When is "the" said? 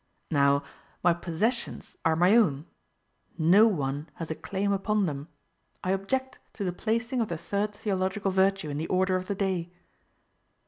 6.63-6.73, 7.27-7.37, 8.79-8.87, 9.27-9.35